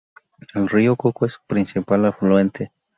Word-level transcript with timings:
El 0.55 0.67
Río 0.67 0.95
Coco 0.95 1.27
es 1.27 1.33
su 1.33 1.41
principal 1.45 2.05
afluente. 2.07 2.71